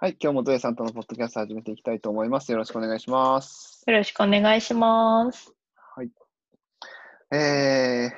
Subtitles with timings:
[0.00, 2.52] はい、今日もゾエさんとのポッドキャスト始めていきたいと思います。
[2.52, 3.82] よろしくお願いします。
[3.84, 5.52] よろしくお願いします。
[5.96, 6.10] はい。
[7.32, 8.10] えー、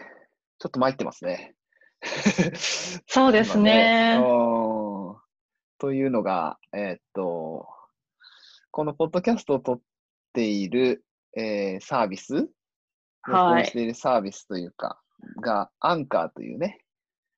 [0.59, 1.55] ちょっと参ってますね。
[3.09, 5.17] そうですね今うん
[5.79, 7.67] というのが、えーっと、
[8.71, 9.81] このポッドキャストを撮っ
[10.35, 11.03] ている、
[11.35, 12.35] えーサービス、
[13.27, 15.01] 録はい音しているサービスというか、
[15.41, 16.85] が、アンカーというね、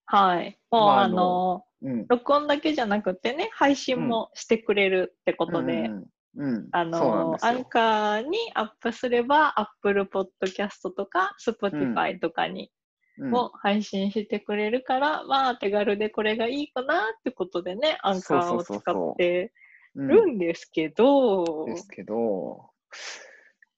[0.06, 0.58] はい。
[0.70, 2.06] もう、まあああののうん。
[2.08, 5.84] 録音だけじゃなくてね、配信もしてくれるってことで、うん。
[5.84, 12.70] うんうん、あのアンカーにアップすれば、Apple Podcast とか Spotify とかに
[13.18, 13.30] うん。
[13.30, 19.52] も配信してくれるから、まあ手軽でこれがいいかなってことでね、アンカーを使って
[19.94, 20.08] うん。
[20.08, 22.70] るんですけど、ですけど、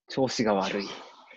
[0.08, 0.86] 調子が悪い。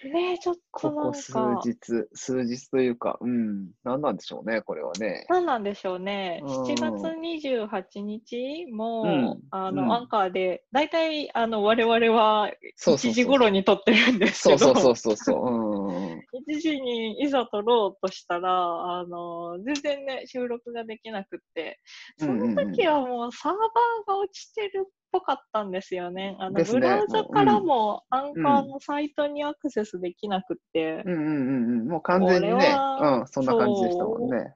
[0.05, 1.75] ねちょっとなんここ数か、日、
[2.13, 5.25] 数日というか、うん、何なんでしょうね、これはね。
[5.29, 6.41] 何なんでしょうね。
[6.43, 6.49] うん。
[6.49, 9.39] 7月28日も、うん。
[9.51, 9.93] あの、うん。
[9.93, 13.11] アンカーで、大体、あの、我々はそうそうそう。
[13.11, 15.45] 1時頃に撮ってるんですけど、そうそうそうそう。
[15.45, 15.91] うんう。
[15.91, 16.19] んうん。
[16.49, 21.79] 1時にいざ撮ろうとしたら、あの、全然ね、収録ができなくって、
[22.17, 26.35] その時はもうサーバーが落ちてるっぽかったんですよね。
[26.39, 31.87] あの、ねブラウザからもアンカーのサイトにアクセスできなくって、うんうんうんうん。
[31.87, 34.53] もう完全にね、うん、そんな感じでしたもんね。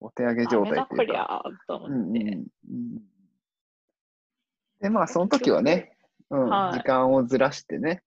[0.00, 0.86] お手上げ状態というか。
[0.86, 2.20] こりゃーとうん思って。
[2.20, 3.02] うんうん。
[4.80, 5.96] で、まあ、その時はね、
[6.30, 8.02] うん、はい時間をずらしてね、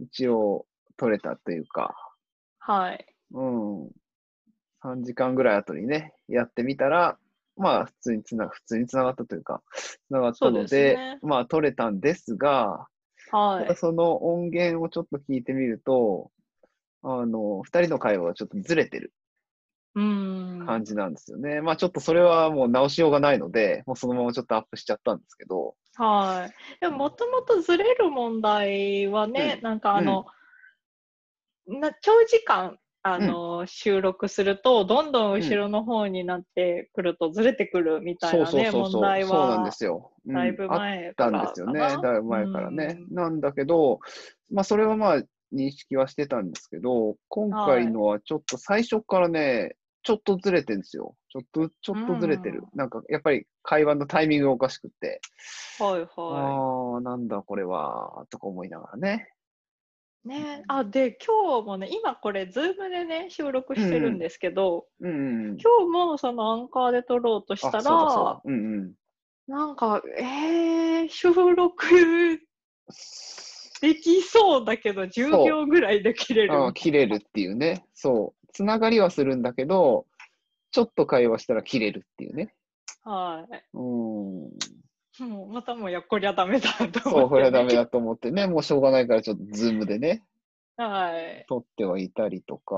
[0.00, 1.94] 一応取れたというか、
[2.58, 3.06] はい。
[3.32, 3.84] うん、
[4.82, 7.18] 3時間ぐらい後にね、やってみたら、
[7.56, 12.86] まあ、普通につな、普通につながったというか、つながったのですで、ねまあ、取れたんですが、
[13.30, 13.76] はい。
[13.76, 16.30] その音源をちょっと聞いてみると、
[17.02, 19.12] あの、二人の会話がちょっとずれてる
[19.94, 20.64] うん。
[20.66, 21.60] 感じなんですよね。
[21.60, 26.80] まあちょっとそれはもう直しようがないので、もうそのままちょっとアップしちゃったんですけど、はい。
[26.80, 30.26] でも、もともとずれる問題はね、うんなんかあの、
[31.66, 40.10] な長時間、あの、収録すると、どんどん後ろの方になってくるとずれてくるみたいなね、問題そうなんでは、すよ。
[40.26, 41.80] うんだいぶあっ前たからんですよね。
[41.80, 42.96] だいぶ前からね。
[43.10, 44.00] うんなんだけど、
[44.50, 45.22] まあそれはまあ
[45.54, 51.14] 認識はしてたんですけど、今回のはちょっと最初からね、ちょっとずれてるんですよ。
[51.28, 52.62] ちょっと、ちょっとずれてる。
[52.74, 55.20] なんかやっぱり会話のタイミングがおかしくって、
[55.78, 59.33] はいはああ、なんだこれは、とか思いながらね。
[60.24, 60.28] い。
[60.28, 65.58] ね、あ、で、今日もね、今これ、 Zoom でね、収録してるんですけど、うんうんうん。
[65.58, 68.92] 今日もそのアンカーで録ろうとしたらだ。、うんうん。
[69.46, 72.40] なんか、えー、収録
[73.80, 76.64] できそうだけど、10秒ぐらいで切れる。
[76.64, 77.84] あ切れるっていうね。
[77.94, 78.46] そう。
[78.52, 80.06] つながりはするんだけど、
[80.70, 82.54] ちょっと会話したら切れるっていうね。
[83.02, 83.64] はい。
[83.74, 84.50] うん。
[85.20, 88.46] もうまたもうやっこりゃダメだと思って、そう、これはダメだと思ってね。
[88.46, 90.24] もうしょうがないからちょっとズームでね、
[90.76, 91.44] はい。
[91.48, 92.74] 撮ってはいたりとか。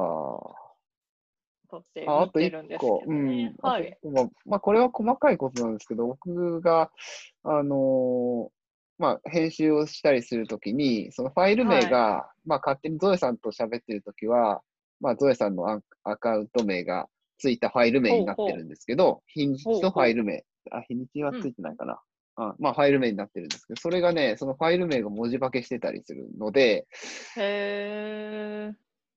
[1.68, 3.54] 撮ってああと一見てるんです個、けどね。
[3.62, 3.68] うん。
[3.68, 3.92] はい。
[3.92, 6.90] あとまあ、まあ、これは細かいことなんですけど、僕が、
[7.42, 8.56] あのー
[8.98, 14.62] まあ、編集をしたりするときに、そのファイル名が、まあ、勝手にゾエさんと喋ってるときは、
[15.00, 17.08] まあ、ゾエさんのアカウント名が
[17.38, 22.00] ついたファイル名になってるんですけど、日にちとファイル名、あ、日にちはついてないかな。
[22.36, 26.86] あまあ、ファイル名になってるんですけど、それがね、そのファイル名が文字化けしてたりするので、
[27.36, 28.74] へー。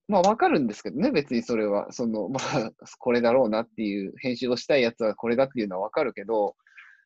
[0.07, 1.91] まあ、わかるんですけどね、別にそれは。
[1.91, 6.55] その、まあ、これだろうなっていう、編集をしたいやつはこれだっていうのはわかるけど、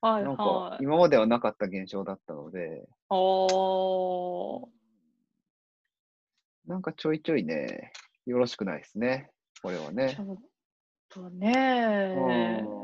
[0.02, 0.84] はいなんかは、い。
[0.84, 4.68] 今まではなかった現象だったので、おー。
[6.68, 7.91] なんかちょいちょいね、
[8.25, 9.29] よろしくないですね。
[9.62, 10.22] これはねち。
[10.22, 10.38] ょっ
[11.09, 12.82] とねうん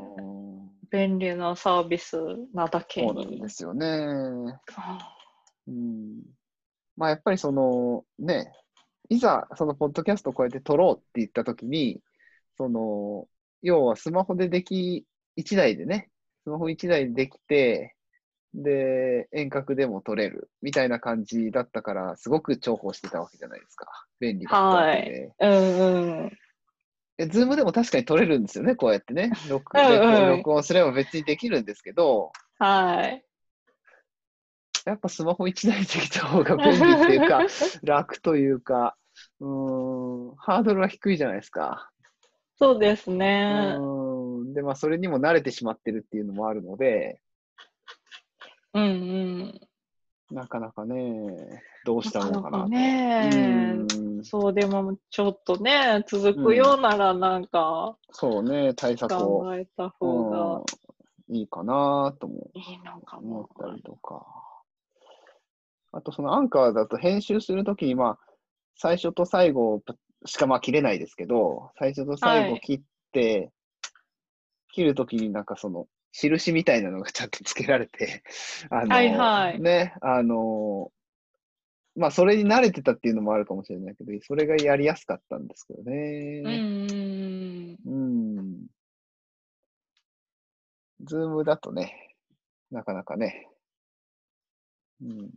[0.90, 2.16] 便利なサービス
[2.52, 3.48] なだけそうなんにで。
[3.48, 3.86] すよね。
[4.76, 5.16] あ
[5.66, 6.22] うん。
[6.96, 8.52] まあやっぱりそのね、
[9.08, 12.00] いざそのポッドキャストをこうやって撮ろうって言ったときに、
[12.56, 13.26] その、
[13.62, 15.06] 要はスマホででき、
[15.36, 16.10] 1台でね、
[16.44, 17.94] スマホ1台でできて、
[18.54, 23.86] で、遠隔でも撮れるみたいな感じだったから、すごく重宝してたわけじゃないですか。
[24.18, 25.32] 便利だったわけで。
[25.38, 26.32] うんうん。
[27.20, 29.30] え、ズームでも確かに撮れるんですよね、こうやってね。
[29.48, 33.24] 録音すれば別にできるんですけど、はい。
[34.86, 37.46] やっぱスマホ1台できた方が便利っていうか、
[37.84, 38.96] 楽というか、
[39.40, 41.90] うーん、ハードルは低いじゃないですか。
[42.56, 43.76] そうですうね。
[43.76, 44.54] ーん。
[44.54, 47.20] で、まあ、それにも慣れてしまってるっていうのもあるので、
[48.72, 49.60] うんうん。
[50.30, 52.68] なかなかね、どうしたもんかなと。
[52.68, 60.64] ねうんそう、でもちょっとね、続くようならなんかそうね、対策を考えた方がうん
[61.30, 63.48] いいかなと思いいのか思っも。
[63.58, 64.26] たりとか。
[65.92, 68.18] あと、そのアンカーだと編集するときに、まあ、
[68.76, 69.82] 最初と最後
[70.26, 72.80] しかまあ切れないですけど、最初と最はい後切っ
[73.12, 73.50] て、
[74.72, 78.22] 切るときになんかその、印みたいなのがちゃんとつけられて、
[78.70, 80.92] あの、はいはいね、あの、
[81.96, 86.40] まあ、それに慣れてたっていうのもあるかもしれないけど、それがやりやすかったんですけどうんね。
[86.44, 88.38] うんうん。
[88.38, 88.66] うん。
[91.02, 92.16] ズームだとね、
[92.70, 93.48] なかなかね。
[95.02, 95.30] うん。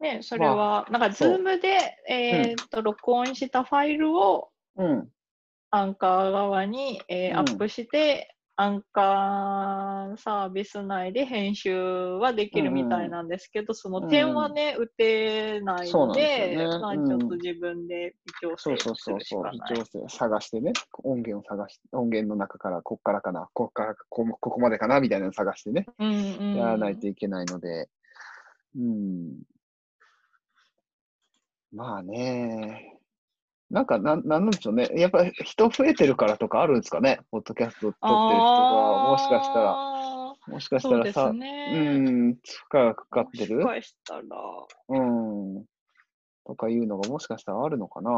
[0.00, 1.78] ね、それは、なんか、ズームで、
[2.08, 5.11] えーっと、録音したファイルをうん。
[5.72, 7.38] アンカー側に、えーうん。
[7.38, 19.42] アップして、アンカーサービス内で編集はできるみたいなんですけど、その点はね、打てないので、まあ、うん、ちょっと自分で微調そう整するしそうそうそう。
[19.42, 19.74] かない。
[19.74, 20.72] 微調整探してね、
[21.04, 25.86] 音源を探し、音源の中から、こっからかな、こっからこ、ここまでかな、みたいなのを探してね、
[26.56, 27.88] やらないといけないので、
[28.76, 29.42] うん。
[31.72, 33.00] まあね、
[33.72, 34.90] なんか、なん、なんなんでしょうね。
[34.94, 37.20] やっぱ人増えてるからとかあるんですかね。
[37.30, 41.98] ポッドキャスト撮ってる人が、もしかしたら、あもしかしたらさ、うね。
[41.98, 42.40] ん、負
[42.70, 43.56] 荷がかかってる？
[43.56, 44.22] もしかしたら、
[44.88, 45.00] う
[45.60, 45.64] ん。
[46.44, 48.10] とかいうのがもしかしたらあるのかな。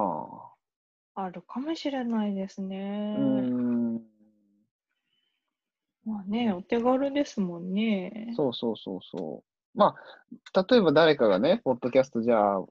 [1.14, 3.14] あるかもしれないですね。
[3.16, 3.94] うん。
[6.04, 8.32] まあね、お手軽ですもんね。
[8.34, 9.44] そうそうそうそ
[9.76, 9.78] う。
[9.78, 9.94] ま
[10.54, 12.64] あ、例えば誰かがね、ポッドキャストじゃあ、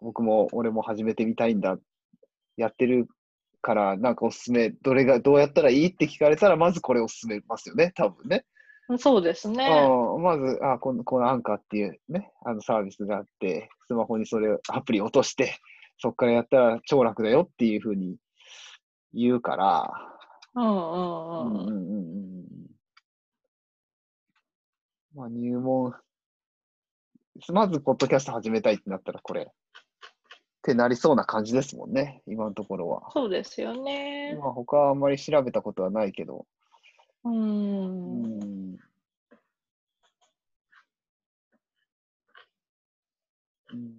[0.00, 1.78] 僕も俺も始めてみたいんだ、
[2.56, 3.08] やってる
[3.62, 8.44] から、なんかおすすめ、どれが、どうやったらいいって聞かれたら、まずこれを勧めますよね、多分ね。
[8.98, 9.66] そうですね。
[9.66, 15.58] うんまず、あこの、このアンカーっていうね、あのサービスがあって、スマホにそれを、アプリ落として、
[15.98, 18.16] そこからやったら超楽だよっていうふうに
[19.12, 19.90] 言うから、
[20.54, 21.56] うんうんうんうん。
[21.56, 22.02] うんうんう
[22.32, 22.46] ん。
[25.14, 25.94] まあ入門、
[27.48, 29.50] まずポッドキャスト始めたいってなったらこれ、
[30.66, 33.08] ってなりそうな感じですもんね、今のところは。
[33.12, 34.36] そうですよね。
[34.40, 36.44] まあ他はあんまり調べたことはないけど、
[37.24, 37.28] う。
[37.28, 38.78] うんん。
[43.72, 43.92] うん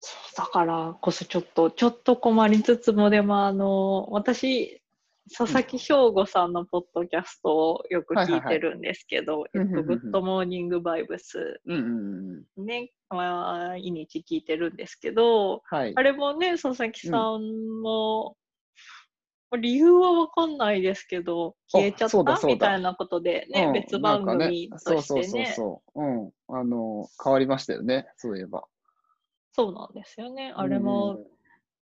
[0.00, 4.81] そうだからこそちょっと、ちょっと困りつつも、でもあの、私、
[5.30, 12.66] 佐々木翔吾さんのポッドキャストをよく聞いてるんですけど、グッドモーニングバイブスうんうんうん。
[12.66, 16.02] ね、毎日聞いてるんですけど、はいあ。
[16.02, 18.36] れもね、佐々木さんの、
[19.60, 22.46] 理由はわかんないですけど、あ消えちゃった？
[22.46, 24.96] みたいなことでね、うん別番組ねとしてね。
[24.96, 26.02] そうそうそうそう。
[26.02, 26.32] うん。
[26.48, 28.64] あの、変わりましたよね、そういえば。
[29.52, 30.52] そうなんですよね。
[30.56, 31.26] あれうんもうん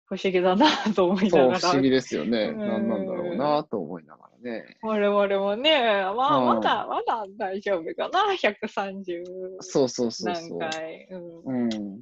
[0.09, 1.59] 不思議だなと思いそう、ながら。
[1.59, 2.43] 不思議ですよね。
[2.43, 4.77] うん何なんだろうなと思いながらね。
[4.81, 10.59] 我々もね、まあ、うんまだ、まだ大丈夫かな、130そうそうそう何そう。
[10.59, 11.07] 回。
[11.11, 12.01] うんうん。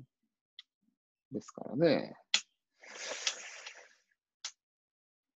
[1.31, 2.15] ですからね。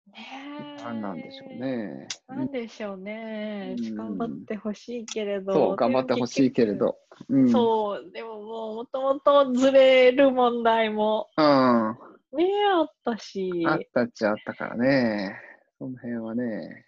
[0.08, 2.08] ねえ何なんでしょうね。
[2.28, 3.76] なんでしょうね。
[3.78, 5.54] うん頑張ってほしいけれど。
[5.54, 6.98] そう、頑張ってほしいけれど。
[7.30, 7.52] うん。
[7.52, 12.15] そう、でももう、もともとずれる問題もうん。
[12.36, 12.46] あね、
[12.76, 15.40] あったし、ったっちゃあったからね。
[15.78, 16.86] その辺はね、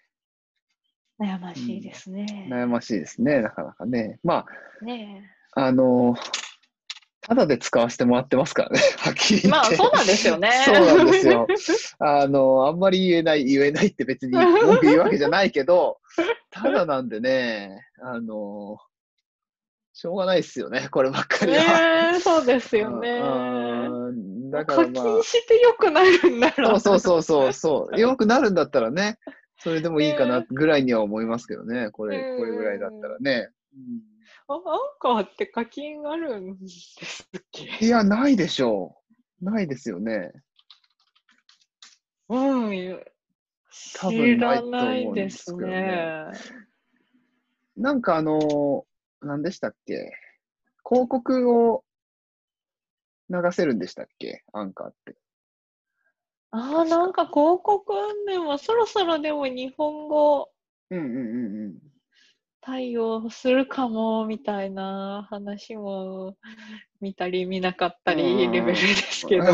[1.19, 2.47] 悩ましいですね。
[2.49, 4.19] 悩ましいですね、なかなかね。
[4.23, 4.45] ま
[4.81, 5.23] ね
[5.53, 6.15] あ、あの、
[7.21, 9.47] ただで使わせてもらってますからね、 はっきり言って。
[9.49, 10.51] まあ、そうなんですよね。
[10.63, 11.47] そうなんですよ。
[11.99, 15.99] あの、あんまり言えない、言えないって別に文句言うわけじゃないけど、
[16.51, 18.77] ただなんでね、あの、
[19.93, 21.57] しょうがないですよね、こればっかりは。
[22.11, 23.19] ねえそうですよね。
[24.47, 29.19] うんだか課らま金してよくなるんだろうそうそうそうそう、よくなるんだったらね、
[29.59, 33.49] それでもいいかなぐらいには思いますけどね、これ、うんこれぐらいだったらね。
[34.49, 34.61] あアン
[34.99, 37.85] カーって課金あるんですっけ？
[37.85, 38.95] いや、ないでしょ
[39.41, 39.45] う。
[39.45, 40.31] ないですよね。
[42.29, 42.39] う
[42.71, 43.03] ん。
[43.99, 46.27] 多知分ないと思らないうんでですね。
[47.75, 48.85] なんかあの、
[49.21, 50.11] 何でしたっけ？
[50.89, 51.83] 広告を
[53.29, 54.43] 流せるんでしたっけ？
[54.53, 55.15] アンカーって。
[56.51, 57.93] ああ、なんか広告
[58.25, 60.49] でもそろそろでも日本語
[60.89, 61.79] うんうんうんうん。
[62.61, 66.37] 対応するかもみたいな話も
[67.01, 69.43] 見たり見なかったうんりレベルですけど。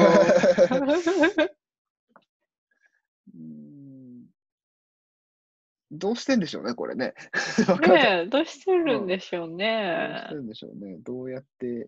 [3.35, 3.73] うん
[5.95, 7.13] どうしてんでしょうね、これね。
[7.87, 10.33] ねえ、どうしてるんでしょうどうねして。
[10.35, 10.97] るんでしょうね。
[10.97, 11.87] どうやって、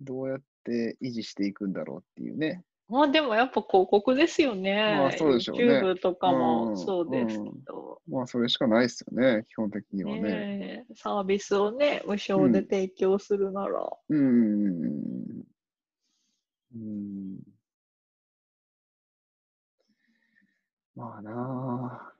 [0.00, 2.62] どうやって維持していくんだろうっていうね。
[2.88, 4.96] まあでもやっぱ広告ですよね。
[4.98, 8.00] まあそうでしょうね YouTube とかうんもそうですけど。
[8.08, 10.20] まあ、それしかないですよね、基本的にはね。
[10.22, 13.86] ねえサービスをね、無償で提供するなら。
[14.08, 15.44] うん。
[16.74, 17.38] うん。
[20.96, 21.32] まあな
[22.10, 22.12] あ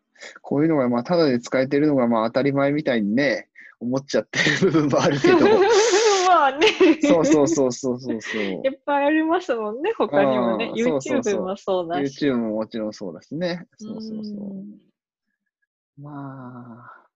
[0.43, 3.49] こういうのが、まあ、ただで使えてるのが、まあ、当たり前みたいにね、
[3.81, 5.39] 思っちゃってる部分もあるけど。
[6.39, 6.69] まあね。
[7.03, 8.43] そうそうそうそうそうそう。
[8.65, 10.71] いっぱいありますもんね、他にもね。
[10.71, 12.27] あーそうそうそう YouTube もそうだし。
[12.27, 13.67] YouTube ももちろんそうだしね。
[13.77, 14.37] そうそうそう。
[14.37, 14.81] ん
[16.01, 17.09] まあ、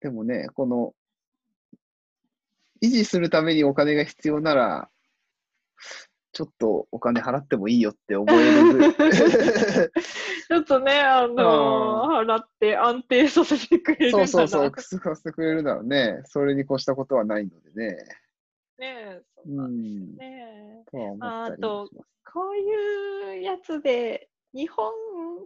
[0.00, 0.94] でもね、この、
[2.82, 4.88] 維持するためにお金が必要なら、
[6.32, 8.94] ちょっとお金払ってもいいよって思える。
[10.48, 17.96] ちょっとね、あのー払って安定させてくれるそうそうそう、くすかせてくれるならね、それに越したことはないのでね。
[18.78, 20.16] ねえ、そううなんですん。
[20.16, 20.84] ね。
[20.90, 22.08] とは思ったりもします。
[22.32, 24.92] こういうやつで、日本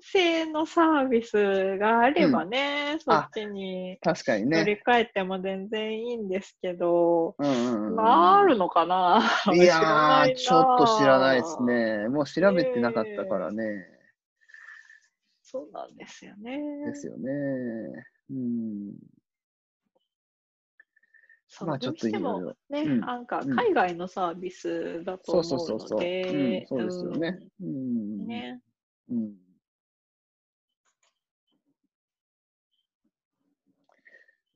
[0.02, 4.64] 製のサービスがあればね、そっちに乗確かにね。
[4.64, 7.96] り換えても全然いいんですけど、うんうんうん。
[7.96, 11.66] まあ、あるのかないやー、いちょっと知らないですな。
[11.66, 12.08] ね。
[12.08, 13.99] もう調べてなかったからね。
[15.50, 16.60] そうなんですよね。
[16.86, 17.30] ですよね。
[18.30, 18.92] うん。
[21.48, 25.98] そうまあちょっといろいろね、うんなんかうん海外のサービスだとそう思うのそうそうそう。
[25.98, 27.38] うんで、、そうですよね。
[27.60, 28.26] ううんん。
[28.28, 28.60] ね。
[29.10, 29.34] うん。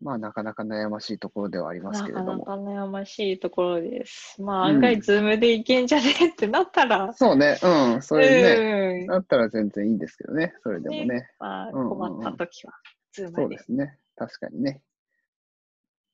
[0.04, 2.44] まあ、なかなか悩ましいところではありますなけれども。
[2.44, 4.40] かなか悩ましいところです。
[4.42, 4.74] まあ、うん。
[4.74, 9.06] 案外、ズームでいけんじゃねえってなったら、そうね、うん、それね、うん。
[9.06, 11.30] だったら全然いいんですけどね、それでもね。
[11.40, 11.88] まあ、うんうんうん。
[11.88, 12.74] 困ったときは、
[13.12, 13.34] ズームで。
[13.34, 14.82] そうですね、確かにね。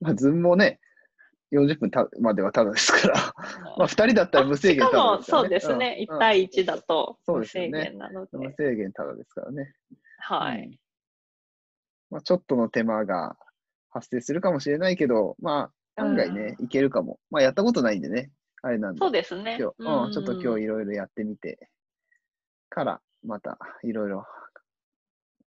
[0.00, 0.78] まあ、ズームもね、
[1.50, 3.14] 40分まではただですから、
[3.76, 6.16] まあ、2人だったら無制限しかも、ただですからそうですね、うん。
[6.16, 9.75] 1対1だと無制限なので、無制限ただですからね。
[10.18, 10.62] はい。
[10.62, 10.78] うん。
[12.11, 13.37] まあ、ちょっとの手間が
[13.90, 17.18] 発生するかもしれないけど、まあ、案外ね、いけるかも。
[17.30, 18.30] まあ、やったことないんでね、
[18.62, 18.99] あれなんで。
[18.99, 19.59] そうですね。
[19.59, 21.68] 今日、うん、ちょっと今日いろいろやってみて
[22.68, 24.25] から、またいろいろ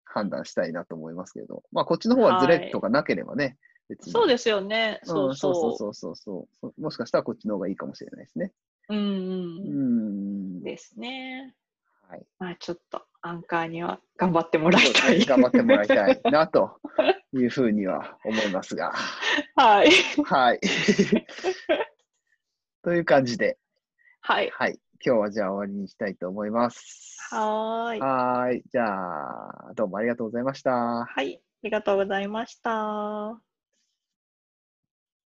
[0.05, 3.57] 判断したいなと思いますけど、まあ、こっちの方はズレとかなければね、
[3.89, 4.13] 別に。
[4.13, 4.99] そうですよね。
[5.03, 6.81] そううんそうそそうそうそうそう。
[6.81, 8.53] もしかしたらこっちの方がいいかもしれないですね。
[8.89, 8.95] う。
[8.95, 10.57] うんううん。
[10.59, 10.63] ん。
[10.63, 11.55] ですね。
[12.07, 12.25] はい。
[12.39, 15.23] まあ、ちょっと、アンカーには頑張ってもらいたい。
[15.25, 16.79] 頑張ってもらいたいなと
[17.33, 18.93] いうふうには思いますが。
[19.55, 19.91] はい。
[20.23, 20.59] はい。
[22.83, 23.57] という感じで、
[24.21, 24.49] はい。
[24.51, 24.79] はい。
[25.03, 27.17] 今日はじゃあ終わりにしたいと思います。
[27.31, 27.99] はーい。
[27.99, 28.63] はーい。
[28.71, 31.05] じゃあ、どうもありがとうございました。
[31.05, 31.37] はい。
[31.37, 33.50] ありがとうございました。